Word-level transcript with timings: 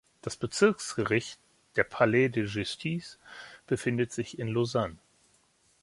Das 0.23 0.35
Bezirksgericht, 0.35 1.37
der 1.75 1.83
Palais 1.83 2.29
de 2.31 2.45
Justice, 2.47 3.19
befindet 3.67 4.11
sich 4.11 4.39
in 4.39 4.47
Lausanne. 4.47 4.97